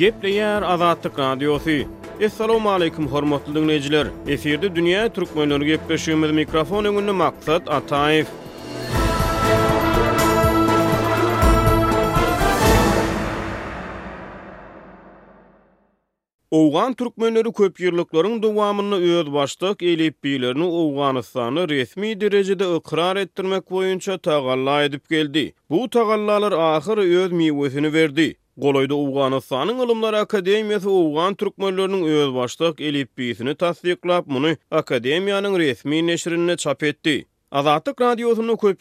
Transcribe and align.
Geple 0.00 0.30
yer 0.30 0.62
azatlık 0.62 1.18
radyosu. 1.18 1.70
Esselamu 2.20 2.70
aleyküm 2.70 3.06
hormatlı 3.08 3.54
dünneciler. 3.54 4.06
Esirde 4.28 4.76
Dünya 4.76 5.12
Türk 5.12 5.36
Möylerü 5.36 6.32
mikrofon 6.32 6.84
önünü 6.84 7.12
maksat 7.12 7.70
Ataif 7.70 8.26
Oğan 16.50 16.94
Türk 16.94 17.56
köp 17.56 17.80
yırlıkların 17.80 18.42
duvamını 18.42 18.94
öz 19.20 19.32
başlık 19.32 19.82
elip 19.82 20.24
bilirini 20.24 21.68
resmi 21.68 22.20
derejede 22.20 22.74
ıkrar 22.74 23.16
ettirmek 23.16 23.62
boýunça 23.70 24.18
Tagalla 24.18 24.82
edip 24.84 25.08
geldi. 25.10 25.52
Bu 25.70 25.90
Tagallalar 25.90 26.52
ahir 26.52 26.98
öz 26.98 27.32
Miwesini 27.32 27.92
Verdi 27.92 28.36
Goloyda 28.58 28.94
Uwganistanyň 28.96 29.78
Ilymlar 29.84 30.14
Akademiýasy 30.18 30.88
ugan 30.90 31.34
türkmenläriniň 31.38 32.00
öz 32.20 32.30
başlyk 32.34 32.80
elipbisini 32.80 33.54
tasdiklap, 33.54 34.26
muny 34.26 34.56
Akademiyanın 34.70 35.58
resmi 35.58 36.06
neşirinine 36.06 36.56
çap 36.56 36.82
etdi. 36.82 37.26
Azatlyk 37.52 38.00
radiosunyň 38.00 38.56
köp 38.58 38.80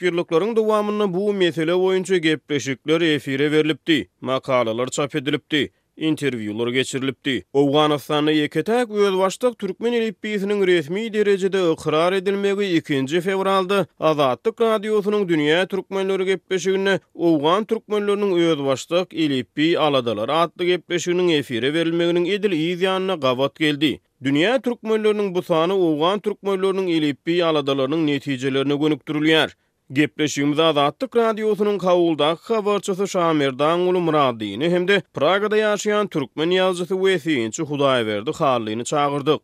dowamyny 0.58 1.14
bu 1.14 1.34
mesele 1.34 1.72
boýunça 1.72 2.18
gepleşikler 2.18 3.02
efire 3.02 3.52
berilipdi. 3.52 4.10
Makalalar 4.22 4.88
çap 4.88 5.16
edilipdi. 5.16 5.72
interviewlar 6.08 6.70
geçirilipdi. 6.76 7.34
Awganistanyň 7.60 8.36
ýeketäk 8.44 8.92
ýol 9.00 9.18
başlyk 9.20 9.56
türkmen 9.64 9.96
elipbiýiniň 10.00 10.62
resmi 10.72 11.04
derejede 11.14 11.62
iqrar 11.74 12.18
edilmegi 12.20 12.70
2-nji 12.80 13.22
fevralda 13.28 13.80
Azatlyk 14.10 14.62
radiosynyň 14.62 15.28
dünýä 15.32 15.66
türkmenleri 15.74 16.28
gepleşigine 16.32 16.96
Awgan 17.30 17.64
türkmenleriniň 17.74 18.34
ýol 18.44 18.66
başlyk 18.70 19.14
elipbi 19.26 19.70
aladalar 19.88 20.30
atly 20.44 20.70
gepleşigini 20.74 21.38
efire 21.44 21.74
berilmeginiň 21.74 22.30
edil 22.38 22.56
ýyzyanyna 22.62 23.20
gawat 23.28 23.56
geldi. 23.56 24.00
Dünya 24.24 24.62
Türkmenlörünün 24.62 25.36
bu 25.36 25.42
sahanı 25.42 25.76
Oğuzhan 25.76 26.20
Türkmenlörünün 26.20 26.88
ilipi 26.88 27.46
aladalarının 27.46 28.08
neticelerine 28.08 28.76
gönüktürülüyor. 28.76 29.50
Gepeşýimizde 29.98 30.62
adat 30.64 31.00
Türkradiosynyň 31.00 31.78
howldan 31.86 32.38
habarçysy 32.42 33.08
Şamerdanuly 33.14 34.02
Muradyny 34.10 34.70
hem-de 34.76 35.02
Pragada 35.18 35.58
ýaşaýan 35.64 36.10
türkmen 36.18 36.54
ýazgyçy 36.60 37.00
wefiyinçi 37.06 37.66
Hudaýewiň 37.74 38.34
çağırlygyny 38.42 38.84
çağırdyk. 38.94 39.42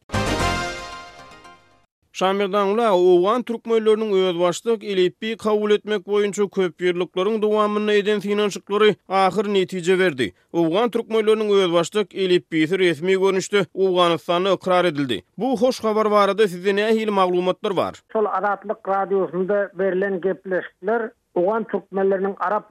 Şamirdan 2.15 2.67
ula 2.67 2.97
Oğan 2.97 3.43
Türkmenlörünün 3.43 4.13
öz 4.29 4.39
başlıq 4.39 4.77
ilipi 4.81 5.37
qavul 5.37 5.71
etmek 5.71 6.07
boyunca 6.11 6.47
köpkirlikların 6.55 7.41
duvamını 7.43 7.91
edən 7.93 8.19
finansikları 8.23 8.95
ahir 9.09 9.49
netice 9.53 9.99
verdi. 9.99 10.27
Oğan 10.53 10.89
Türkmenlörünün 10.89 11.49
öz 11.59 11.73
başlıq 11.73 12.05
ilipi 12.13 12.57
isir 12.59 12.79
etmi 12.79 13.11
görünüştü, 13.19 13.65
Oğan 13.73 14.11
ıssanı 14.11 14.49
edildi. 14.87 15.23
Bu 15.37 15.61
hoş 15.61 15.79
qabar 15.79 16.05
var 16.05 16.29
adı 16.29 16.43
sizə 16.43 16.71
nə 16.79 16.87
hil 16.99 17.11
maqlumatlar 17.11 17.75
var? 17.81 17.93
Sol 18.15 18.25
adatlıq 18.39 18.79
radiosunda 18.95 19.57
berilən 19.79 20.15
gepleşiklər 20.23 21.11
Oğan 21.35 21.63
Türkmenlörünün 21.67 22.35
Arab 22.39 22.63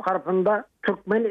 Türkmen 0.87 1.25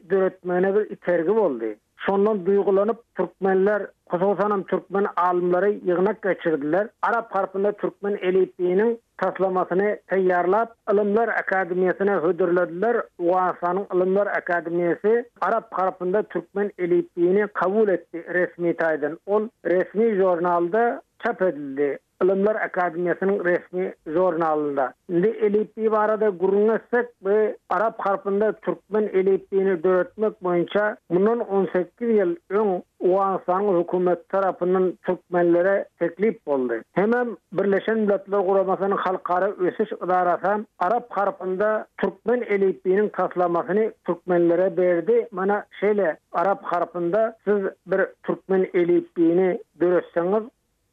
bir 0.00 1.76
sonra 2.06 2.46
duygulanıp 2.46 3.02
Türkmenler 3.16 3.86
Kosovo 4.06 4.62
Türkmen 4.64 5.06
alimleri 5.16 5.80
yığınak 5.84 6.22
geçirdiler. 6.22 6.88
Arap 7.02 7.34
harfinde 7.34 7.72
Türkmen 7.72 8.16
elitliğinin 8.22 9.00
taslamasını 9.18 9.98
teyyarlap 10.06 10.74
ilimler 10.92 11.28
akademiyasına 11.28 12.14
hüdürlediler. 12.22 12.96
Uansanın 13.18 13.86
ilimler 13.94 14.26
akademiyası 14.26 15.24
Arap 15.40 15.72
harfinde 15.74 16.22
Türkmen 16.22 16.70
elitliğini 16.78 17.48
kabul 17.48 17.88
etti 17.88 18.24
resmi 18.34 18.76
taydan. 18.76 19.18
Ol 19.26 19.48
resmi 19.64 20.14
jurnalda 20.14 21.02
çap 21.22 21.42
edildi. 21.42 21.98
Ilimlar 22.24 22.54
Akademiyasının 22.56 23.44
resmi 23.44 23.94
jurnalında. 24.06 24.94
Indi 25.10 25.28
Elipi 25.28 25.92
varada 25.92 26.28
gurunasak 26.28 27.06
ve 27.24 27.56
Arap 27.68 28.00
harfında 28.06 28.52
Türkmen 28.52 29.02
Elipi'ni 29.02 29.82
döretmek 29.82 30.44
boyunca 30.44 30.96
bunun 31.10 31.38
18 31.40 31.84
yıl 32.16 32.36
ön 32.50 32.82
uansan 33.00 33.80
hükumet 33.80 34.28
tarafının 34.28 34.98
Türkmenlere 35.06 35.84
teklip 35.98 36.48
oldu. 36.48 36.72
Hemen 36.92 37.36
Birleşen 37.52 37.98
Milletler 37.98 38.46
Kuramasının 38.46 38.96
halkarı 38.96 39.54
ösüş 39.66 39.92
idarası 39.92 40.64
Arap 40.78 41.06
harpında 41.10 41.86
Türkmen 41.98 42.40
Elipi'nin 42.42 43.08
taslamasını 43.08 43.92
Türkmenlere 44.06 44.76
verdi. 44.76 45.28
Mana 45.30 45.64
şeyle 45.80 46.16
Arap 46.32 46.62
harpında 46.64 47.36
siz 47.44 47.58
bir 47.86 48.00
Türkmen 48.26 48.68
Elipi'ni 48.74 49.58
dörtseniz 49.80 50.42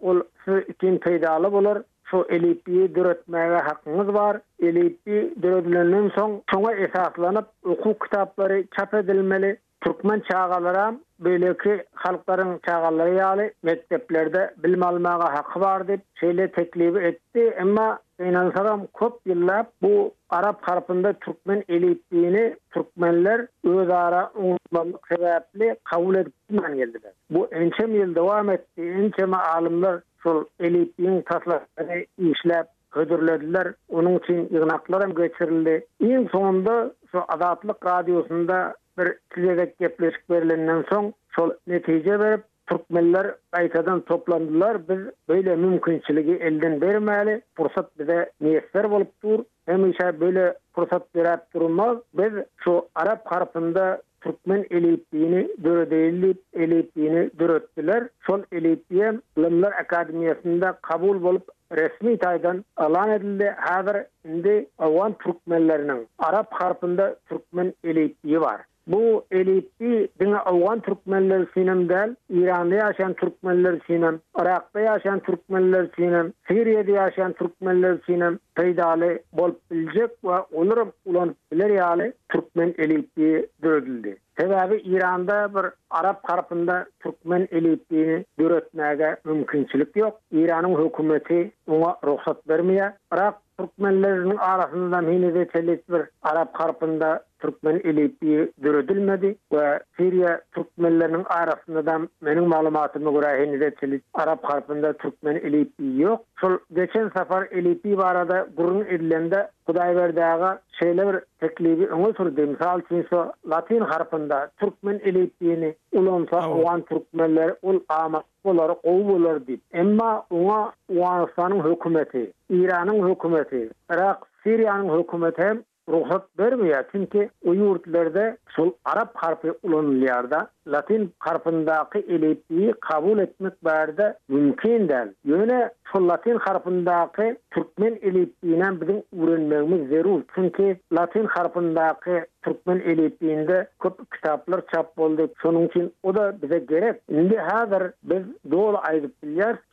ol 0.05 0.21
şu 0.45 0.57
ikin 0.57 0.97
peydalı 0.97 1.51
bolar. 1.51 1.81
Şu 2.03 2.25
elipi 2.29 2.71
döretmäge 2.71 3.61
hakkınız 3.61 4.07
var. 4.13 4.41
Elipi 4.61 5.33
döredilenden 5.43 6.11
son 6.15 6.41
şuna 6.51 6.71
esaslanyp 6.73 7.45
hukuk 7.63 8.01
kitapları 8.03 8.63
çap 8.79 8.93
edilmeli. 8.93 9.57
Türkmen 9.81 10.21
çağalara 10.31 10.95
böyleki 11.19 11.83
halkların 11.93 12.59
çağalları 12.65 13.13
yali 13.15 13.53
mekteplerde 13.63 14.53
bilmalmağa 14.63 15.19
hakkı 15.19 15.59
var 15.59 15.87
deyip 15.87 16.01
şeyle 16.19 16.51
teklifi 16.51 16.99
etti. 16.99 17.57
Ama 17.61 17.99
Beynalsaram 18.19 18.87
köp 18.99 19.13
yıllar 19.25 19.65
bu 19.81 20.13
Arap 20.29 20.57
harpında 20.63 21.13
Türkmen 21.13 21.63
elitliğini 21.69 22.55
Türkmenler 22.71 23.47
öz 23.63 23.89
ara 23.89 24.31
unutmamlık 24.35 25.07
sebeple 25.07 25.77
kavul 25.83 26.15
edip 26.15 26.33
iman 26.51 26.75
geldiler. 26.77 27.11
Bu 27.29 27.47
ençem 27.51 27.95
yıl 27.95 28.15
devam 28.15 28.49
etti. 28.49 28.81
Ençem 28.81 29.33
alımlar 29.33 30.01
sol 30.23 30.45
elitliğin 30.59 31.21
tasları 31.21 32.05
işlep 32.17 32.65
hödürlediler. 32.91 33.73
Onun 33.89 34.17
için 34.19 34.47
yığınaklar 34.51 35.03
hem 35.03 35.15
geçirildi. 35.15 35.85
İn 35.99 36.27
sonunda 36.31 36.91
şu 37.11 37.19
azatlık 37.27 37.85
radyosunda 37.85 38.75
bir 38.99 39.11
tüzelik 39.29 39.79
gepleşik 39.79 40.29
verilinden 40.29 40.83
son 40.89 41.13
sol 41.35 41.51
netice 41.67 42.19
verip 42.19 42.43
Türkmenler 42.67 43.35
Aytadan 43.51 44.01
toplandılar. 44.01 44.89
Biz 44.89 44.97
böyle 45.29 45.55
mümkünçiliği 45.55 46.35
elden 46.35 46.81
vermeli. 46.81 47.41
Fırsat 47.53 47.99
bize 47.99 48.31
niyetler 48.41 48.83
olup 48.83 49.11
dur. 49.23 49.39
Hem 49.65 49.91
işe 49.91 50.19
böyle 50.19 50.53
fırsat 50.73 51.15
verip 51.15 51.53
durmaz. 51.53 51.97
Biz 52.13 52.31
şu 52.57 52.85
Arap 52.95 53.25
harfında 53.31 54.01
Türkmen 54.21 54.65
elitliğini 54.71 55.47
dörödeyilip 55.63 56.41
elitliğini 56.53 57.29
dörödtüler. 57.39 58.07
Son 58.27 58.45
elitliğe 58.51 59.13
Lımlar 59.37 59.71
Akademiyasında 59.71 60.71
kabul 60.81 61.23
olup 61.23 61.47
resmi 61.71 62.17
taydan 62.17 62.65
alan 62.77 63.09
edildi. 63.09 63.55
Hazır 63.59 63.97
indi 64.25 64.67
Avan 64.79 65.13
Türkmenlerinin 65.23 66.07
Arap 66.19 66.53
harfında 66.53 67.15
Türkmen 67.29 67.73
elitliği 67.83 68.41
var. 68.41 68.61
Bu 68.87 69.25
elitti 69.31 70.07
dünya 70.19 70.39
Afgan 70.39 70.79
Türkmenler 70.79 71.45
sinem 71.53 71.89
del, 71.89 72.15
İran'da 72.29 72.75
yaşayan 72.75 73.13
Türkmenler 73.13 73.77
sinem, 73.87 74.19
Irak'ta 74.41 74.79
yaşayan 74.79 75.19
Türkmenler 75.19 75.87
sinem, 75.95 76.33
Suriye'de 76.47 76.91
yaşayan 76.91 77.33
Türkmenler 77.33 77.97
sinem, 78.05 78.39
peýdaly 78.55 79.19
bol 79.33 79.51
bilecek 79.71 80.11
ve 80.23 80.29
onları 80.29 80.85
ulan 81.05 81.35
biler 81.53 82.11
Türkmen 82.29 82.73
elitti 82.77 83.47
döredildi. 83.63 84.17
Sebebi 84.39 84.75
İran'da 84.77 85.53
bir 85.55 85.65
Arap 85.89 86.23
karpında 86.23 86.85
Türkmen 87.03 87.47
elitliğini 87.51 88.25
döretmäge 88.39 89.17
mümkinçilik 89.25 89.95
yok. 89.95 90.19
İran'ın 90.31 90.85
hükümeti 90.85 91.51
ona 91.67 91.95
rohsat 92.05 92.37
bermeýär. 92.47 92.91
Arap, 93.11 93.44
Türkmenlerinin 93.59 94.37
arasında 94.37 94.99
hini 95.01 95.33
ve 95.33 95.47
çelik 95.49 95.89
bir 95.89 96.01
Arap 96.21 96.53
karpında 96.53 97.23
Türkmen 97.39 97.75
ilipliği 97.75 98.51
dürüdülmedi 98.63 99.35
ve 99.53 99.79
Suriye 99.97 100.41
Türkmenlerinin 100.55 101.23
arasında 101.25 101.85
da 101.85 101.99
benim 102.25 102.45
malumatımı 102.47 103.13
göre 103.21 103.45
hini 103.45 103.59
ve 103.59 103.75
çelik 103.79 104.03
Arap 104.13 104.43
karpında 104.47 104.93
Türkmen 104.93 105.35
ilipliği 105.35 106.01
yok. 106.01 106.21
Şu 106.35 106.61
geçen 106.75 107.09
sefer 107.09 107.49
ilipliği 107.51 107.97
var 107.97 108.15
arada 108.15 108.39
edilende, 108.39 108.95
illerinde 108.95 109.49
Kudayverdiğe 109.65 110.57
şeyle 110.79 111.13
bir 111.13 111.19
teklibi 111.39 111.85
öne 111.87 112.13
sürdü. 112.17 112.45
Misal 112.47 112.81
için 112.81 113.07
so, 113.09 113.31
Latin 113.49 113.81
harfında 113.81 114.49
Türkmen 114.57 114.99
ilipliğini 114.99 115.75
ulansa 115.93 116.49
olan 116.49 116.81
Türkmenler 116.81 117.53
ul 117.63 117.79
amak 117.89 118.25
bolar, 118.45 118.71
qow 118.87 118.97
bolar 119.09 119.39
dip. 119.47 119.61
Emma 119.73 120.11
oňa 120.39 120.61
Uwanistanyň 120.89 121.59
hökümeti, 121.69 122.23
Iranyň 122.49 122.99
hökümeti, 123.09 123.63
Irak, 123.93 124.19
Siriýanyň 124.45 124.89
hökümeti 124.97 125.41
hem 125.43 125.63
ruhsat 125.89 126.23
bermeýär, 126.39 126.85
çünki 126.91 127.29
o 127.49 127.55
ýurtlarda 127.57 128.25
sul 128.55 128.71
Arab 128.85 129.09
harfi 129.23 129.51
ulanylýar 129.65 130.27
da, 130.31 130.43
latin 130.67 131.09
harfindaki 131.19 131.97
elipiyi 131.99 132.73
kabul 132.81 133.19
etmek 133.19 133.63
barda 133.65 134.17
mümkin 134.29 134.87
den. 134.89 135.15
Yöne 135.25 135.69
şu 135.91 136.07
latin 136.07 136.35
harfindaki 136.35 137.37
Türkmen 137.51 137.99
elipiyinen 138.01 138.81
bizim 138.81 139.03
ürünmemiz 139.13 139.89
zerul. 139.89 140.21
Çünkü 140.35 140.77
latin 140.93 141.25
harfindaki 141.25 142.25
Türkmen 142.43 142.79
elipiyinde 142.79 143.67
köp 143.79 144.11
kitaplar 144.11 144.61
çap 144.73 144.99
oldu. 144.99 145.29
Çoğun 145.41 145.67
için 145.67 145.93
o 146.03 146.15
da 146.15 146.37
bize 146.41 146.59
gerek. 146.59 147.01
Şimdi 147.09 147.37
hazır 147.37 147.91
biz 148.03 148.51
doğal 148.51 148.75
ayrıp 148.89 149.11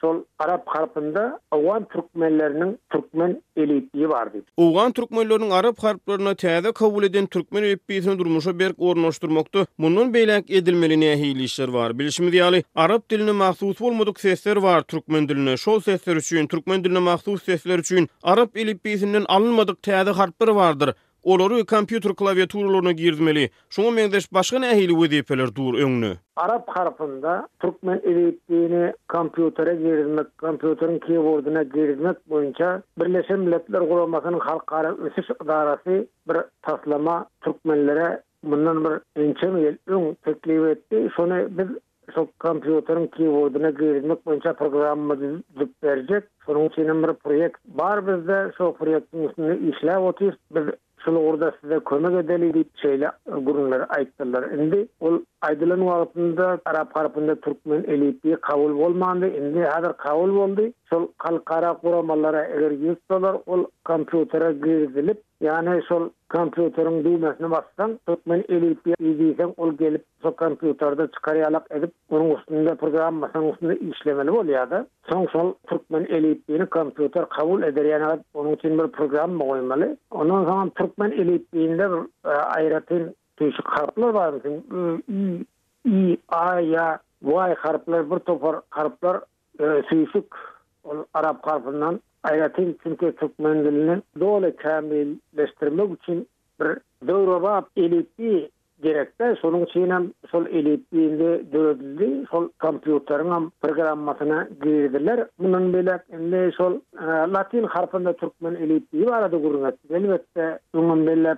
Sol 0.00 0.16
Arap 0.38 0.62
harfında 0.66 1.40
Oğan 1.50 1.84
Türkmenlerinin 1.84 2.78
Türkmen 2.90 3.42
elipiyi 3.56 4.08
vardı. 4.08 4.38
Oğan 4.56 4.92
Türkmenlerinin 4.92 5.50
Arap 5.50 5.78
harflarına 5.82 6.34
teyze 6.34 6.72
kabul 6.72 7.02
eden 7.02 7.26
Türkmen 7.26 7.62
elipiyisini 7.62 8.18
durmuşa 8.18 8.58
berk 8.58 8.74
oranlaştırmaktı. 8.78 9.66
Bunun 9.78 10.14
beylenk 10.14 10.50
edilmiş 10.50 10.81
bilmeline 10.82 11.12
ehilişler 11.12 11.68
var. 11.68 11.98
Bilişimi 11.98 12.30
diýali, 12.30 12.62
arab 12.74 13.00
diline 13.10 13.32
mahsus 13.32 13.80
bolmadyk 13.80 14.20
sesler 14.20 14.56
var 14.56 14.80
türkmen 14.80 15.28
diline. 15.28 15.56
Şol 15.56 15.80
sesler 15.80 16.16
üçin 16.16 16.46
türkmen 16.46 16.84
diline 16.84 16.98
mahsus 16.98 17.42
sesler 17.42 17.78
üçin 17.78 18.08
arab 18.22 18.48
elipisinden 18.54 19.24
alınmadyk 19.28 19.82
täze 19.82 20.10
harpler 20.10 20.48
vardır. 20.48 20.94
Olary 21.22 21.60
kompýuter 21.74 22.14
klawiaturalaryna 22.14 22.92
girdimeli. 22.92 23.50
Şoňa 23.74 23.90
meňdeş 23.98 24.32
başga 24.34 24.56
nähili 24.58 24.94
wezipeler 25.04 25.54
dur 25.54 25.74
öňnü. 25.74 26.12
Arab 26.36 26.64
harfında 26.68 27.48
türkmen 27.60 28.00
elipini 28.04 28.92
kompýutere 29.08 29.74
girdimek, 29.82 30.26
kompýuterin 30.38 31.00
keyboarduna 31.06 31.62
girdimek 31.62 32.16
boýunça 32.30 32.82
Birleşen 32.98 33.40
Milletler 33.40 33.80
Guramasynyň 33.80 34.40
halkara 34.40 34.92
ösüş 35.06 35.30
idarasy 35.44 35.96
bir 36.28 36.36
taslama 36.62 37.26
türkmenlere 37.40 38.22
bundan 38.44 38.84
bir 38.84 38.92
ençem 39.22 39.56
yıl 39.56 39.74
ön 39.86 40.14
teklif 40.24 40.64
etti. 40.66 41.10
Sonra 41.16 41.58
bir 41.58 41.66
sok 42.14 42.38
kompüterin 42.38 43.06
keyboarduna 43.06 43.70
girmek 43.70 44.26
boyunca 44.26 44.52
programma 44.52 45.18
düzüp 45.20 45.84
verecek. 45.84 46.24
Sonra 46.46 46.60
için 46.64 47.02
bir 47.02 47.08
proyekt 47.12 47.56
var 47.78 48.06
bizde. 48.06 48.52
Şu 48.58 48.72
proyektin 48.78 49.28
üstünde 49.28 49.58
işlev 49.58 49.98
otuyuz. 50.00 50.34
Biz 50.54 50.62
şunu 51.04 51.18
orada 51.22 51.54
size 51.60 51.78
kömek 51.80 52.24
edeli 52.24 52.54
deyip 52.54 52.68
şeyle 52.82 53.10
gurunları 53.42 53.86
aittirler. 53.86 54.44
Şimdi 54.50 54.86
o 55.00 55.10
aydılan 55.40 55.86
vaatında 55.86 56.58
Arap 56.64 56.96
harfında 56.96 57.34
Türkmen 57.34 57.84
elipi 57.88 58.36
kabul 58.40 58.70
olmandı. 58.80 59.30
Şimdi 59.34 59.62
hazır 59.64 59.92
kabul 59.92 60.30
oldu. 60.36 60.62
Şu 60.90 61.12
kalkara 61.18 61.74
kuramalara 61.74 62.44
eğer 62.44 62.70
yüz 62.70 62.96
dolar 63.10 63.36
o 63.46 63.66
kompütere 63.84 64.52
girdilip 64.52 65.22
Yani 65.42 65.82
sol 65.82 66.08
kompüterin 66.28 67.04
düğmesini 67.04 67.50
bastan, 67.50 68.00
tutman 68.06 68.44
elip 68.48 68.86
bir 68.86 69.60
ol 69.62 69.72
gelip, 69.72 70.04
şu 70.22 70.36
kompüterde 70.36 71.06
çıkarayalak 71.06 71.66
edip, 71.70 71.92
onun 72.10 72.30
üstünde 72.36 72.74
program 72.74 73.22
basan 73.22 73.44
üstünde 73.48 73.76
işlemeli 73.78 74.30
ol 74.30 74.44
ya 74.46 74.70
da. 74.70 74.86
Son 75.10 75.26
sol 75.26 75.52
tutman 75.66 76.04
elip 76.04 76.48
birini 76.48 76.66
kompüter 76.66 77.28
kabul 77.28 77.62
eder. 77.62 77.84
Yani 77.84 78.20
onun 78.34 78.52
için 78.54 78.78
bir 78.78 78.86
program 78.86 79.30
mı 79.30 79.48
koymalı? 79.48 79.96
Ondan 80.10 80.44
zaman 80.44 80.70
tutman 80.70 81.12
elip 81.12 81.52
birinde 81.52 81.90
bir 81.90 82.28
e, 82.30 82.34
ayretin 82.34 83.16
tüyüşü 83.36 83.62
karplar 83.62 84.08
var 84.08 84.32
mısın? 84.32 84.64
I, 85.08 85.46
I, 85.90 86.16
A, 86.28 86.60
Y, 86.60 86.68
Y, 86.70 86.70
Y, 86.70 86.72
Y, 86.72 86.72
Y, 86.72 86.72
Y, 86.72 86.72
Y, 89.90 89.92
Y, 89.92 90.02
Y, 90.02 91.56
Y, 91.66 91.72
Y, 91.90 91.98
aýatyn 92.22 92.76
çünki 92.82 93.12
türkmenliligini 93.16 94.02
dole 94.20 94.56
kamilleşdirmek 94.56 95.92
üçin 95.92 96.28
bir 96.60 96.78
dowrawa 97.08 97.66
elitli 97.76 98.50
gerekde 98.82 99.36
sonun 99.40 99.64
için 99.64 99.90
hem 99.90 100.10
sol 100.30 100.46
elitliğinde 100.46 101.52
dövdüldü, 101.52 102.26
sol 102.30 102.48
kompüterin 102.60 103.32
hem 103.32 103.50
programmasına 103.62 104.48
girdiler. 104.62 105.26
Bunun 105.38 105.72
bile 105.74 106.02
ne 106.20 106.50
sol 106.52 106.80
latin 107.36 107.62
harfında 107.64 108.12
Türkmen 108.16 108.54
elitliği 108.54 109.06
var 109.06 109.22
adı 109.22 109.36
gurur 109.42 109.68
etti. 109.68 109.86
Elbette 109.90 110.58
bunun 110.74 111.06
bile 111.06 111.36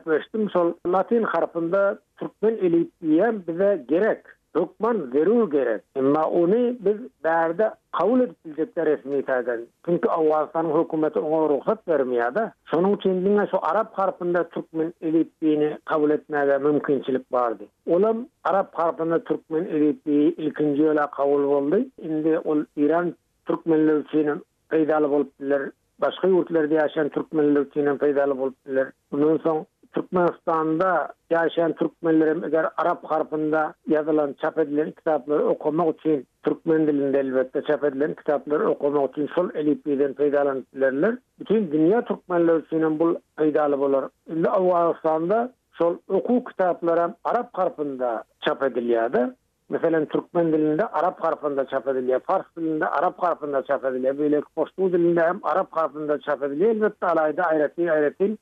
sol 0.48 0.72
latin 0.92 1.22
harfında 1.22 1.98
Türkmen 2.20 2.54
elitliği 2.56 3.22
hem 3.22 3.42
bize 3.48 3.84
gerek. 3.88 4.18
Hukman 4.56 5.10
zeru 5.12 5.50
gerek. 5.50 5.82
Ama 5.98 6.24
onu 6.24 6.76
biz 6.80 6.96
berde 7.24 7.70
kabul 7.92 8.20
edilecekler 8.20 8.86
resmi 8.86 9.22
tagan. 9.24 9.60
Çünkü 9.84 10.08
Allah'ın 10.08 10.84
hükümeti 10.84 11.18
ona 11.18 11.48
ruhsat 11.48 11.88
vermiyor 11.88 12.34
da. 12.34 12.52
Sonun 12.64 12.96
kendine 12.96 13.46
şu 13.50 13.56
Arap 13.62 13.92
harfinde 13.98 14.48
Türkmen 14.48 14.92
elitliğini 15.02 15.78
kabul 15.84 16.10
etmeye 16.10 16.58
mümkünçilik 16.58 17.32
vardı. 17.32 17.64
Olam 17.90 18.26
Arap 18.44 18.74
harfinde 18.78 19.24
Türkmen 19.24 19.64
elitliği 19.64 20.34
ilkinci 20.36 20.82
yola 20.82 21.06
kabul 21.10 21.42
oldu. 21.42 21.78
Şimdi 22.02 22.38
o 22.44 22.56
İran 22.76 23.14
Türkmenler 23.46 23.98
için 24.00 24.30
kaydalı 24.68 25.06
olup 25.08 25.38
diler. 25.40 25.70
Başka 26.00 26.28
yurtlarda 26.28 26.74
yaşayan 26.74 27.08
Türkmenler 27.08 27.60
için 27.66 27.98
kaydalı 27.98 28.42
olup 28.42 28.66
diler. 28.66 28.90
Bunun 29.12 29.38
son... 29.38 29.66
Türkmenistan'da 29.94 31.08
yaşayan 31.30 31.72
Türkmenlerim 31.72 32.44
eğer 32.44 32.66
Arap 32.76 33.04
harfında 33.10 33.74
yazılan 33.88 34.32
çap 34.32 34.58
edilen 34.58 34.90
kitapları 34.90 35.44
okumak 35.46 36.00
için 36.00 36.26
Türkmen 36.42 36.86
dilinde 36.86 37.18
elbette 37.20 37.62
çap 37.62 37.84
edilen 37.84 38.14
kitapları 38.14 38.68
okumak 38.70 39.10
için 39.10 39.26
sol 39.34 39.48
peydalan 39.48 40.14
peydalanırlar. 40.14 41.16
Bütün 41.40 41.72
dünya 41.72 42.04
Türkmenler 42.04 42.56
için 42.56 42.98
bu 42.98 43.18
peydalı 43.36 43.78
bulur. 43.78 44.02
Şimdi 44.28 44.48
Avustan'da 44.48 45.52
sol 45.72 45.96
oku 46.08 46.44
kitapları 46.44 47.14
Arap 47.24 47.50
harfında 47.58 48.24
çap 48.40 48.62
ediliyordu. 48.62 49.34
Meselen 49.70 50.06
Türkmen 50.06 50.52
dilinde 50.52 50.86
Arap 50.86 51.24
harfında 51.24 51.66
çap 51.66 51.88
ediliyor. 51.88 52.20
Fars 52.20 52.44
dilinde 52.56 52.86
Arap 52.88 53.22
harfında 53.22 53.62
çap 53.64 53.84
ediliyor. 53.84 54.18
Böyle 54.18 54.40
Kostu 54.40 54.92
dilinde 54.92 55.20
hem 55.20 55.40
Arap 55.42 55.72
harfında 55.72 56.20
çap 56.20 56.42
ediliyor. 56.42 56.70
Elbette 56.70 57.06
alayda 57.06 57.42
ayreti 57.42 57.92
ayreti 57.92 58.36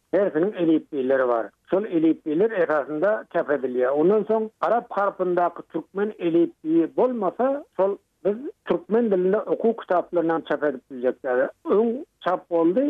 var. 1.28 1.46
Sol 1.70 1.84
elip 1.84 2.26
birileri 2.26 2.54
esasında 2.54 3.24
çap 3.32 3.50
Ondan 3.94 4.24
son 4.24 4.50
Arap 4.60 4.86
harfında 4.90 5.50
Türkmen 5.72 6.12
elipi 6.18 6.96
bolmasa, 6.96 7.64
Sol 7.76 7.96
biz 8.24 8.36
Türkmen 8.64 9.04
dilinde 9.10 9.40
oku 9.40 9.76
kitaplarından 9.76 10.40
çap 10.50 10.64
edip 10.64 10.90
bilecekler. 10.90 11.50
Ön 11.70 12.06
çap 12.24 12.46
oldu. 12.52 12.80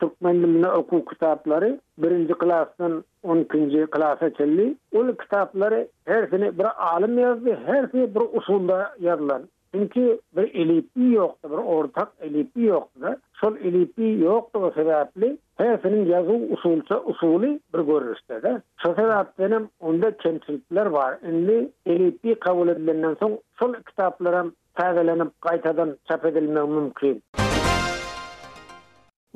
Türkmenli 0.00 0.46
müne 0.46 0.70
oku 0.70 1.04
kitapları 1.04 1.80
birinci 1.98 2.32
klassdan 2.34 3.04
10. 3.22 3.44
kinci 3.52 3.86
klasa 3.90 4.34
çelli. 4.34 4.76
Ol 4.94 5.06
kitapları 5.22 5.88
her 6.04 6.26
sene 6.30 6.58
bir 6.58 6.94
alim 6.94 7.18
yazdı, 7.18 7.58
her 7.66 7.88
sene 7.88 8.14
bir 8.14 8.22
usulda 8.38 8.92
yazdılar. 9.00 9.42
Çünkü 9.74 10.20
bir 10.36 10.54
elipi 10.54 11.00
yoktu, 11.02 11.48
bir 11.52 11.56
ortak 11.56 12.08
elipi 12.20 12.60
yoktu. 12.62 13.00
Sol 13.32 13.56
elipi 13.56 14.18
yoktu 14.22 14.58
o 14.58 14.70
sebeple 14.70 15.36
her 15.56 15.78
sene 15.78 15.96
yazı 15.98 16.30
usulsa 16.50 17.00
usuly 17.00 17.58
bir 17.74 17.78
görürüzde. 17.80 18.42
de 18.42 18.62
sebeple 18.82 19.24
benim 19.38 19.68
onda 19.80 20.18
çemçilikler 20.18 20.86
var. 20.86 21.18
Şimdi 21.20 21.68
elipi 21.86 22.34
kabul 22.34 22.68
edilenden 22.68 23.16
son 23.20 23.38
sol 23.58 23.74
kitaplara 23.74 24.46
täzelenip 24.74 25.30
kaytadan 25.40 25.96
çap 26.08 26.24
mümkün. 26.24 26.68
mümkin. 26.70 27.22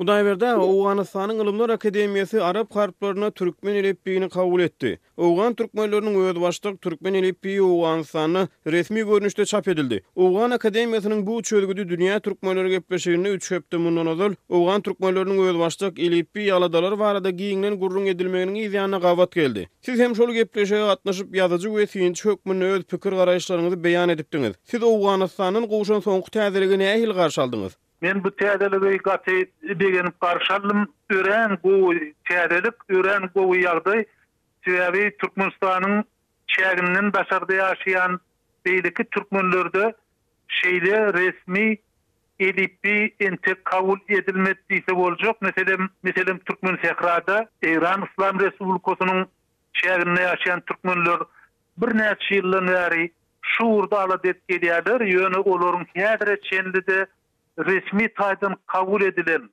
Hudaýberde 0.01 0.47
Awganystanyň 0.65 1.41
Ilimler 1.43 1.69
Akademiýasy 1.73 2.39
Arap 2.41 2.71
harplaryna 2.75 3.27
türkmen 3.37 3.75
elipbiýini 3.81 4.29
kabul 4.33 4.61
etdi. 4.65 4.95
Awgan 5.27 5.53
türkmenleriniň 5.59 6.15
öz 6.29 6.39
başlyk 6.45 6.79
türkmen 6.85 7.13
elipbiýi 7.19 7.59
Awgansany 7.65 8.47
resmi 8.73 9.03
görnüşde 9.09 9.45
çap 9.51 9.67
edildi. 9.67 9.99
Awgan 10.17 10.51
Akademiýasynyň 10.57 11.21
bu 11.27 11.35
çölgüde 11.49 11.81
dünýä 11.91 12.17
türkmenleri 12.21 12.69
gepleşigini 12.73 13.27
üçhepde 13.35 13.77
mundan 13.83 14.05
azal 14.15 14.33
Awgan 14.49 14.81
türkmenleriniň 14.87 15.41
öz 15.51 15.59
başlyk 15.59 15.93
Aladalar 16.01 16.47
ýaladalary 16.47 16.99
barada 17.03 17.29
giňlen 17.43 17.75
gurrun 17.83 18.05
edilmeginiň 18.15 18.57
ýanyna 18.73 19.01
gawat 19.05 19.31
geldi. 19.37 19.67
Siz 19.89 19.99
hem 20.05 20.15
şol 20.21 20.31
gepleşige 20.39 20.79
gatnaşyp 20.89 21.27
ýazyjy 21.41 21.69
we 21.77 21.83
süýinç 21.83 22.29
öz 22.75 22.83
pikir 22.95 23.11
garaýşlaryňyzy 23.21 23.77
beýan 23.87 24.09
edipdiňiz. 24.17 24.53
Siz 24.73 24.83
Awganystanyň 24.93 25.65
gowşan 25.75 25.99
soňky 26.09 26.29
täzeligine 26.39 26.85
ähil 26.97 27.11
garşaldyňyz. 27.21 27.75
Men 28.01 28.23
bu 28.23 28.31
täzeligi 28.35 28.97
gaty 28.97 29.41
degen 29.79 30.07
garşallym 30.21 30.87
ören 31.09 31.57
bu 31.65 31.73
täzelik 32.29 32.73
ören 32.89 33.29
bu 33.35 33.43
ýagdy 33.57 33.97
Türkmenistanın 34.67 35.17
Türkmenistanyň 35.19 35.99
çäginden 36.53 37.11
basarda 37.17 37.53
ýaşaýan 37.57 38.15
beýdiki 38.67 39.03
türkmenlerde 39.17 39.91
şeýle 40.55 41.03
resmi 41.19 41.67
EDP 42.47 42.93
ente 43.29 43.55
kabul 43.71 43.99
edilmet 44.19 44.57
diýse 44.69 44.95
boljak. 45.01 45.35
Mesela, 45.41 45.77
meselem 46.03 46.39
türkmen 46.49 46.77
sehrada 46.85 47.37
Eýran 47.71 48.07
Islam 48.09 48.39
Respublikasynyň 48.39 49.21
çäginde 49.81 50.21
ýaşaýan 50.27 50.65
türkmenler 50.71 51.19
bir 51.77 51.89
näçe 52.01 52.29
ýyllar 52.41 52.97
şuurda 53.53 53.99
ala 53.99 54.23
dep 54.23 54.39
gelýärler. 54.49 54.99
Ýöne 55.13 55.37
olaryň 55.53 55.85
häzir 55.95 56.35
çenlidi 56.49 57.05
resmi 57.65 58.07
taýdan 58.19 58.55
kabul 58.73 59.01
edilen 59.07 59.45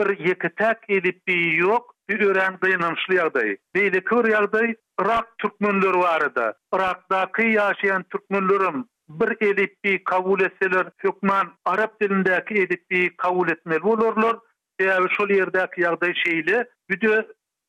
bir 0.00 0.10
ýeke 0.14 0.48
täk 0.60 0.84
edip 0.96 1.32
ýok, 1.36 1.88
bir 2.08 2.20
örän 2.28 2.58
gynam 2.62 2.96
ýagdaý. 3.16 3.56
Beýle 3.74 4.00
kör 4.10 4.28
ýagdaý, 4.32 4.74
Irak 5.02 5.28
türkmenleri 5.42 6.00
barada, 6.06 6.46
Irakda 6.76 7.20
ýaşaýan 7.44 8.04
türkmenlerim 8.10 8.84
bir 9.08 9.30
edip 9.50 10.04
kabul 10.04 10.40
etseler, 10.40 10.90
türkmen 11.02 11.52
arab 11.64 11.92
dilindäki 12.00 12.54
edip 12.64 13.18
kabul 13.18 13.48
etmel 13.48 13.82
bolarlar. 13.82 14.36
E, 14.78 14.84
şol 14.86 15.08
şu 15.16 15.24
ýerdäki 15.36 15.84
ýagdaý 15.84 16.12
şeýle, 16.24 16.64
de 17.02 17.26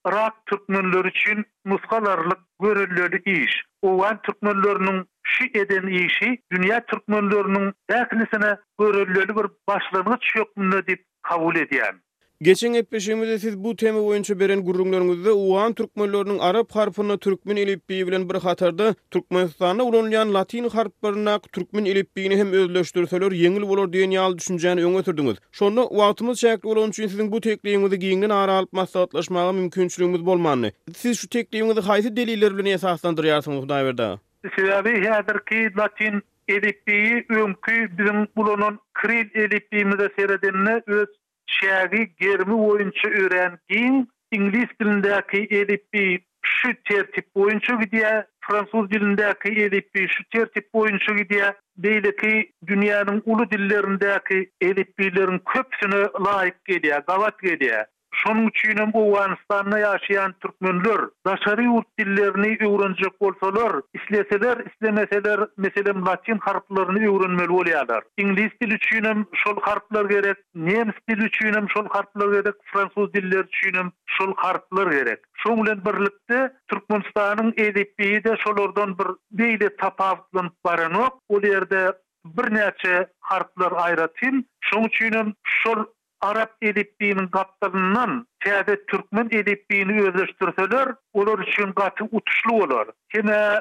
Irak 0.07 0.35
türkmenleri 0.49 1.07
üçin 1.07 1.45
muskalarlyk 1.65 2.37
görüldi 2.61 3.21
iş. 3.31 3.63
Owan 3.81 4.17
türkmenleriň 4.17 5.05
şu 5.25 5.43
eden 5.45 5.87
işi 5.87 6.37
dünya 6.51 6.85
türkmenlörünün 6.85 7.73
dakhlisine 7.89 8.57
görürlülü 8.79 9.27
bir 9.35 9.45
başlanğıç 9.67 10.21
şokmunu 10.21 10.87
dip 10.87 11.03
kabul 11.21 11.55
edýär. 11.55 11.93
Geçen 12.41 12.73
epeşimizde 12.73 13.39
siz 13.39 13.63
bu 13.63 13.75
temi 13.75 14.01
boyunca 14.03 14.39
beren 14.39 14.59
gurulmalaryňyzda 14.65 15.29
Uwan 15.31 15.73
türkmenlörüniň 15.73 16.41
arap 16.41 16.71
harfyna 16.71 17.17
türkmen 17.17 17.55
elipbiýi 17.57 18.07
bilen 18.07 18.29
bir 18.29 18.35
hatarda 18.35 18.95
türkmenistanda 19.11 19.83
urunýan 19.83 20.33
latin 20.33 20.69
harflaryna 20.69 21.39
türkmen 21.39 21.85
elipbiýini 21.85 22.35
hem 22.41 22.51
özleşdirseler 22.51 23.31
ýeňil 23.41 23.65
bolar 23.71 23.87
diýen 23.95 24.11
ýaly 24.17 24.37
düşünjäni 24.41 24.83
öňe 24.89 25.03
sürdiňiz. 25.07 25.37
Şonda 25.51 25.87
wagtymyz 25.89 26.39
çäkli 26.43 26.63
bolan 26.63 26.89
üçin 26.89 27.07
sizin 27.07 27.31
bu 27.31 27.37
tekliýiňizi 27.37 27.95
giyinden 27.95 28.29
ara 28.29 28.51
alyp 28.59 28.73
maslahatlaşmagy 28.73 29.57
mümkinçiligimiz 29.59 30.25
bolmandy. 30.25 30.67
Siz 30.95 31.19
şu 31.19 31.27
tekliýiňizi 31.27 31.81
haýsy 31.89 32.15
delillerle 32.15 32.69
esaslandyrýarsyňyz 32.75 33.61
Hudaýberda? 33.65 34.17
Sebebi 34.55 34.89
hädir 35.05 35.39
ki 35.49 35.77
latin 35.77 36.21
edipi 36.47 37.25
ömkü 37.29 37.97
bizim 37.97 38.27
bulunun 38.37 38.79
kril 38.93 39.29
edipimize 39.39 40.09
seredenne 40.19 40.81
öz 40.87 41.07
şäri 41.49 42.03
germi 42.19 42.53
oyunçu 42.53 43.07
öğrendiğin 43.09 44.09
İngiliz 44.31 44.67
dilindeki 44.81 45.55
edipi 45.55 46.19
şu 46.41 46.69
tertip 46.83 47.25
oyunçu 47.35 47.79
gidiye 47.81 48.25
Fransız 48.41 48.91
dilindäki 48.91 49.61
edipi 49.63 50.07
şu 50.07 50.23
tertip 50.29 50.69
oyunçu 50.73 51.15
gidiye 51.15 51.53
Beyle 51.77 52.15
ki 52.15 52.51
dünyanın 52.67 53.21
ulu 53.25 53.51
dillerindeki 53.51 54.51
edipilerin 54.61 55.41
köpsünü 55.53 56.07
layık 56.25 56.65
geliyor, 56.65 57.03
gavat 57.07 57.39
geliyor. 57.39 57.85
Şonun 58.23 58.47
üçin 58.49 58.77
hem 58.81 58.89
Awganistanda 59.01 59.79
ýaşaýan 59.85 60.33
türkmenler 60.43 61.01
daşary 61.27 61.65
ýurt 61.71 61.89
dillerini 62.01 62.49
öwrenjek 62.69 63.17
bolsalar, 63.21 63.73
isleseler, 63.99 64.57
islemeseler, 64.69 65.39
meselem 65.65 66.05
latin 66.05 66.37
harflaryny 66.47 67.03
öwrenmeli 67.13 67.51
bolýarlar. 67.57 68.01
Ingliz 68.17 68.51
dili 68.61 68.73
üçin 68.79 69.03
hem 69.03 69.25
şol 69.43 69.59
harplar 69.61 70.05
gerek, 70.09 70.37
nemis 70.55 70.95
dili 71.09 71.23
üçin 71.25 71.53
hem 71.53 71.69
şol 71.69 71.87
harflar 71.97 72.29
gerek, 72.37 72.55
fransuz 72.63 73.13
dilleri 73.13 73.47
üçin 73.53 73.77
hem 73.79 73.91
şol 74.05 74.33
harflar 74.35 74.87
gerek. 74.91 75.19
Şoň 75.43 75.55
bilen 75.63 75.81
birlikde 75.85 76.53
Türkmenistanyň 76.69 77.53
edebiýeti 77.65 78.23
de 78.31 78.37
şolardan 78.43 78.97
bir 78.99 79.07
beýle 79.43 79.75
tapawutlanyp 79.77 80.53
baranyp, 80.65 81.13
ol 81.29 81.41
ýerde 81.41 81.93
bir 82.25 82.47
näçe 82.59 83.07
harflar 83.19 83.71
aýratyn. 83.87 84.43
Şoň 84.69 84.87
üçin 84.87 85.13
hem 85.13 85.33
şol 85.43 85.85
Arap 86.25 86.51
elipbiinin 86.61 87.27
kaptalından 87.27 88.27
Tehve 88.39 88.85
Türkmen 88.85 89.27
elipbiini 89.31 90.01
özleştirseler, 90.01 90.87
olar 91.13 91.47
için 91.47 91.71
katı 91.71 92.03
utuşlu 92.11 92.55
olar. 92.63 92.87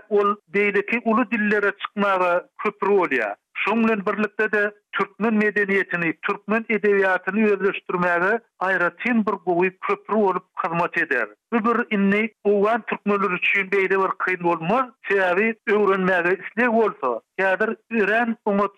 ol 0.09 0.19
o 0.33 0.37
deyleti 0.49 0.99
ulu 1.05 1.31
dillere 1.31 1.73
çıkmara 1.83 2.47
köprü 2.63 2.89
ol 2.91 3.11
ya. 3.11 3.37
Şunlun 3.55 4.07
birlikte 4.07 4.53
de 4.53 4.73
Türkmen 4.93 5.35
medeniyetini, 5.35 6.15
Türkmen 6.27 6.65
edebiyatini 6.71 7.45
özleştirmeyi 7.47 8.39
ayrı 8.59 8.93
bir 9.07 9.23
kovu 9.25 9.63
köprü 9.87 10.15
olup 10.15 10.55
kazmat 10.57 10.99
eder. 10.99 11.27
Öbür 11.53 11.87
inni 11.97 12.31
oğlan 12.45 12.83
Türkmenler 12.87 13.39
için 13.39 13.71
beyde 13.73 13.97
var 13.99 14.13
kıyın 14.19 14.43
olmaz, 14.45 14.91
Tehve 15.09 15.55
öğrenmeyi 15.67 16.39
isleği 16.47 16.69
olsa. 16.69 17.21
Yadır, 17.39 17.77
öğren, 18.03 18.37
öğren, 18.47 18.59
öğren, 18.59 18.69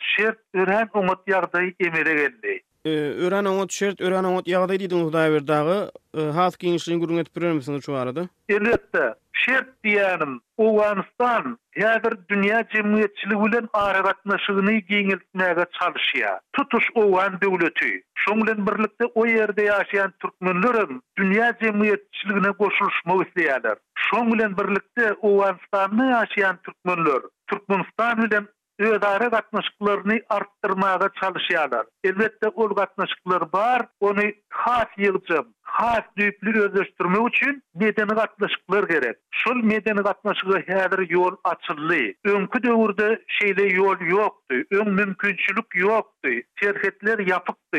öğren, 0.54 0.88
öğren, 0.94 1.48
öğren, 1.54 1.74
emire 1.80 2.14
geldi. 2.14 2.62
Örana 2.86 3.54
ot 3.56 3.72
şert 3.72 4.00
örana 4.00 4.36
ot 4.36 4.48
yağda 4.48 4.74
idi 4.74 4.90
dün 4.90 5.04
huda 5.04 5.46
dağı 5.48 5.90
haz 6.34 6.56
kiňişliň 6.56 7.00
gürüň 7.02 7.20
etip 7.20 7.36
bermesin 7.36 7.80
şu 7.80 7.94
arada. 7.94 8.28
Elbetde. 8.48 9.14
Şert 9.32 9.68
diýanym 9.84 10.38
Owanstan 10.56 11.58
häzir 11.76 12.14
dünýä 12.30 12.60
jemgyýetçiligi 12.72 13.40
bilen 13.44 13.68
aragatnaşygyny 13.72 14.78
giňiltmäge 14.90 15.64
çalyşýar. 15.78 16.40
Tutuş 16.52 16.84
Owan 16.94 17.40
döwleti. 17.42 18.02
Şoň 18.24 18.36
bilen 18.42 18.66
birlikde 18.66 19.04
o 19.14 19.26
ýerde 19.26 19.62
ýaşaýan 19.66 20.12
türkmenler 20.20 20.74
hem 20.80 21.02
dünýä 21.18 21.48
jemgyýetçiligine 21.62 22.50
goşulmak 22.56 23.18
isleýärler. 23.26 23.76
Şoň 24.08 24.32
bilen 24.32 24.56
birlikde 24.58 25.12
Owanstan 25.12 25.98
ýaşaýan 25.98 26.56
türkmenler 26.64 27.20
Türkmenistan 27.50 28.22
bilen 28.22 28.46
ödare 28.78 29.28
gatnaşıklarını 29.28 30.20
arttırmaya 30.28 31.00
çalışıyorlar. 31.20 31.86
Elbette 32.04 32.48
ol 32.48 32.74
gatnaşıklar 32.74 33.42
var, 33.54 33.82
onu 34.00 34.20
has 34.50 34.86
yılcım, 34.96 35.46
has 35.62 36.00
düyüplü 36.16 36.60
özleştirme 36.60 37.28
için 37.36 37.62
medeni 37.74 38.14
gatnaşıklar 38.14 38.84
gerek. 38.88 39.16
Şul 39.30 39.56
medeni 39.64 40.02
gatnaşıklar 40.02 40.62
her 40.66 41.08
yol 41.10 41.36
açıldı. 41.44 41.94
Önkü 42.24 42.62
dövürde 42.62 43.24
şeyde 43.28 43.62
yol 43.62 44.00
yoktu, 44.00 44.54
ön 44.70 44.88
mümkünçülük 44.94 45.76
yoktu, 45.76 46.28
terhetler 46.60 47.18
yapıktı. 47.18 47.78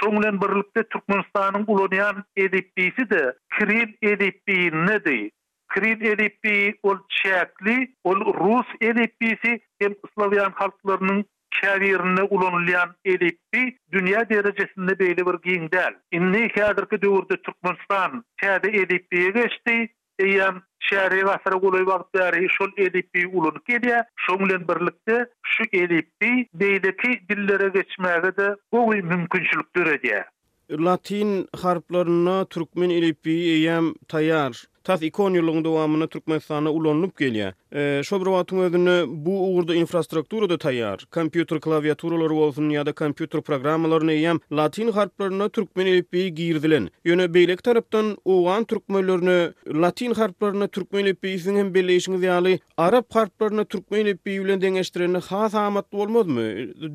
Şunlen 0.00 0.40
birlikte 0.40 0.82
Türkmenistan'ın 0.82 1.64
ulanayan 1.66 2.24
edipbisi 2.36 3.10
de 3.10 3.36
Kirin 3.58 3.96
edipbi 4.02 4.86
nedir? 4.86 5.30
Krim 5.70 5.98
edipi 6.02 6.74
ol 6.82 6.98
çekli, 7.10 7.88
ol 8.04 8.16
Rus 8.34 8.66
edipisi 8.80 9.60
hem 9.78 9.92
Slavyan 10.14 10.50
halklarının 10.54 11.24
şehirine 11.60 12.22
ulanılayan 12.22 12.94
edipi 13.04 13.76
dünya 13.92 14.28
derecesinde 14.28 14.98
böyle 14.98 15.26
bir 15.26 15.34
giyin 15.50 15.70
değil. 15.70 15.94
İnni 16.12 16.48
kadirki 16.48 17.02
dövürde 17.02 17.36
Türkmenistan 17.42 18.24
şehirde 18.40 18.68
edipiye 18.68 19.30
geçti. 19.30 19.94
Eyyem 20.18 20.62
şehri 20.80 21.24
vasara 21.26 21.54
gulay 21.56 21.86
vaqtdari 21.86 22.48
şol 22.50 22.68
edipi 22.76 23.26
ulun 23.26 23.54
kediya, 23.68 24.04
şonglen 24.16 24.68
birlikte 24.68 25.26
şu 25.46 25.64
edipi 25.72 26.46
deydeki 26.54 27.08
dillere 27.30 27.68
geçmeyi 27.68 28.22
de 28.38 28.54
gogu 28.72 28.92
mümkünçülük 28.96 29.76
dörediya. 29.76 30.26
Latin 30.70 31.48
harplarına 31.62 32.44
Türkmen 32.44 32.90
edipi 32.90 33.30
eyyem 33.30 33.94
tayar. 34.08 34.69
Tas 34.88 35.02
ikon 35.08 35.34
ýolunyň 35.40 35.64
dowamyny 35.66 36.06
Türkmenistana 36.16 36.70
ulanyp 36.80 37.14
gelýär. 37.24 37.54
E, 37.74 38.00
Şo 38.04 38.16
özünü 38.60 39.04
bu 39.08 39.46
uğurda 39.48 39.74
infrastruktura 39.74 40.48
da 40.48 40.54
taýýar. 40.54 41.04
Kompýuter 41.10 41.60
klawiaturalary 41.60 42.32
olsun 42.34 42.68
ya 42.68 42.86
da 42.86 42.90
kompýuter 42.90 43.40
programmalaryny 43.42 44.24
hem 44.28 44.38
latin 44.52 44.92
harplarına 44.92 45.48
türkmen 45.48 45.86
edip 45.86 46.12
giyirdilin. 46.36 46.88
Ýöne 47.04 47.26
beýlek 47.34 47.62
tarapdan 47.62 48.16
owan 48.24 48.64
türkmenlerini 48.64 49.52
latin 49.82 50.14
harplarına 50.14 50.68
türkmen 50.68 51.04
edip 51.04 51.24
ýüzüň 51.24 51.58
hem 51.58 51.74
belleşigini 51.74 52.26
ýaly 52.26 52.58
arab 52.76 53.04
harflerine 53.14 53.64
türkmen 53.64 54.00
edip 54.06 54.26
bilen 54.26 54.60
deňeşdirilen 54.60 55.20
has 55.26 55.54
amat 55.54 55.92
bolmazmy? 55.92 56.42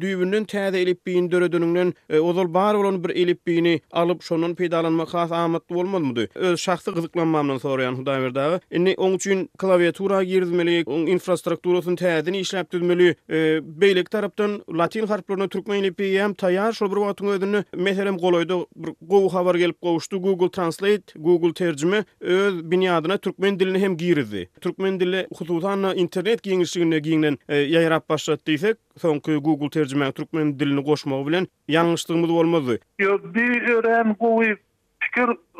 Düýbünden 0.03 0.46
täze 0.46 0.82
edip 0.82 1.05
bilen 1.08 1.94
ozal 2.22 2.53
bar 2.53 2.74
olan 2.75 3.03
bir 3.03 3.10
edip 3.10 3.48
bilen 3.48 3.79
alyp 3.91 4.22
peydalanma 4.58 5.03
peýdalanma 5.03 5.36
amatlı 5.36 5.77
olmaz 5.77 6.01
bolmazmy? 6.03 6.27
Öz 6.36 6.60
şahsy 6.60 6.91
gyzyklanmamdan 6.91 7.58
soraýan 7.58 7.96
Hudaýberdi. 8.01 8.60
Indi 8.72 8.91
oň 8.98 9.15
üçin 9.15 9.50
klawiatura 9.58 10.24
giýirdim. 10.24 10.64
düzmeli, 10.67 10.84
on 10.88 11.07
infrastrukturasyny 11.07 11.95
täzeden 11.95 12.34
işläp 12.34 12.72
düzmeli. 12.72 13.15
E, 13.29 13.36
Beýlik 13.79 14.10
tarapdan 14.10 14.63
latin 14.69 15.07
harplerini 15.07 15.50
türkmen 15.50 15.84
IPM 15.84 16.31
taýar 16.34 16.74
şol 16.74 16.91
bir 16.91 16.95
wagtyň 16.95 17.29
özüni 17.36 17.63
meselem 17.74 18.15
goýdy. 18.17 18.65
Bir 18.75 18.93
gow 19.01 19.57
gelip 19.60 19.81
gowuşdy. 19.81 20.15
Google 20.17 20.50
Translate, 20.51 21.03
Google 21.15 21.53
terjime 21.53 22.05
öz 22.19 22.53
binýadyna 22.53 23.17
türkmen 23.17 23.60
dilini 23.60 23.79
hem 23.79 23.98
girizdi. 23.98 24.50
Türkmen 24.62 25.00
dili 25.00 25.27
hutudan 25.38 25.98
internet 25.98 26.43
giňişligine 26.43 27.00
giňden 27.00 27.38
ýaýrap 27.50 28.03
e, 28.05 28.10
başlady 28.10 28.41
diýsek, 28.55 28.75
soňky 29.01 29.38
Google 29.38 29.69
terjime 29.69 30.12
türkmen 30.12 30.60
dilini 30.60 30.81
goşmagy 30.84 31.27
bilen 31.27 31.48
ýanlyşdygymyz 31.69 32.27
bolmazdy. 32.29 32.79
Ýok, 33.00 33.34
biz 33.36 33.69
öwren 33.75 34.15
gowy 34.19 34.55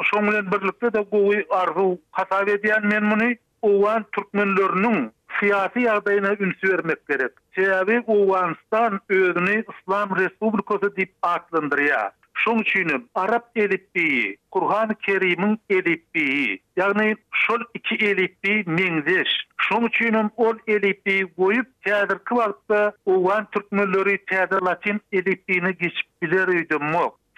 Şomulen 0.03 0.45
birlikde 0.51 0.93
de 0.93 1.00
goýy 1.00 1.45
arzu, 1.50 2.00
hasab 2.12 2.47
edýän 2.47 2.85
men 2.88 3.03
muni... 3.03 3.38
Uwan 3.62 4.05
Türkmenlörünün 4.15 5.12
siyasi 5.39 5.81
yardayına 5.81 6.33
ünsü 6.39 6.69
vermek 6.74 7.07
gerek. 7.07 7.31
Sebebi 7.55 8.03
Uwanistan 8.07 9.00
özünü 9.09 9.63
İslam 9.63 10.15
Respublikası 10.15 10.95
deyip 10.95 11.13
atlandırıya. 11.21 12.12
Şun 12.38 12.57
için 12.57 13.09
Arap 13.15 13.51
elitliği, 13.55 14.38
Kurhan 14.51 14.93
Kerim'in 15.01 15.59
elitliği, 15.69 16.59
yani 16.75 17.15
şol 17.31 17.59
iki 17.74 18.05
elitliği 18.05 18.63
mengzeş. 18.67 19.27
Şun 19.57 19.89
ol 20.38 20.55
elitliği 20.67 21.27
koyup 21.38 21.67
teadir 21.81 22.19
kıvalıkta 22.19 22.93
Ovan 23.05 23.47
Türkmenlörü 23.51 24.25
teadir 24.25 24.62
Latin 24.62 25.01
elitliğine 25.12 25.71
geçip 25.71 26.07
bilir 26.21 26.47
ödüm 26.47 26.93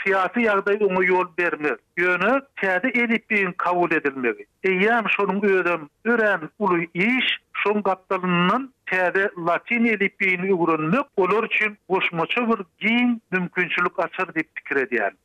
siyasi 0.08 0.42
ýagdaýda 0.48 0.88
ony 0.90 1.02
ýol 1.10 1.26
bermek, 1.40 1.80
ýöne 2.00 2.30
täze 2.62 2.88
edip 3.04 3.28
kabul 3.64 3.92
edilmegi. 3.98 4.46
Eýäm 4.72 5.04
şonuň 5.16 5.42
ýerden 5.50 5.84
ören 6.14 6.46
uly 6.68 6.88
iş 7.08 7.28
şon 7.64 7.84
gatlarynyň 7.90 8.70
täze 8.92 9.26
latin 9.50 9.86
edipini 9.96 10.54
ugrunmak 10.56 11.08
olar 11.18 11.44
üçin 11.50 11.78
goşmaça 11.90 12.42
bir 12.50 12.64
giň 12.86 13.20
mümkinçilik 13.32 13.96
açar 14.08 14.32
diýip 14.38 14.50
pikir 14.62 14.86
edýär. 14.88 15.18